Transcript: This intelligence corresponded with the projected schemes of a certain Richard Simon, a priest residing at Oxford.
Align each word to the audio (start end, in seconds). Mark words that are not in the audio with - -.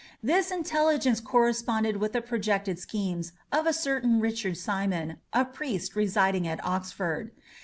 This 0.23 0.49
intelligence 0.49 1.19
corresponded 1.19 1.97
with 1.97 2.13
the 2.13 2.21
projected 2.23 2.79
schemes 2.79 3.33
of 3.51 3.67
a 3.67 3.71
certain 3.71 4.19
Richard 4.19 4.57
Simon, 4.57 5.17
a 5.31 5.45
priest 5.45 5.95
residing 5.95 6.47
at 6.47 6.59
Oxford. 6.65 7.29